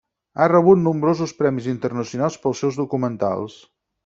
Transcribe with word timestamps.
Ha 0.39 0.45
rebut 0.51 0.79
nombrosos 0.85 1.33
premis 1.41 1.67
internacionals 1.75 2.39
pels 2.47 2.63
seus 2.65 2.81
documentals. 2.83 3.61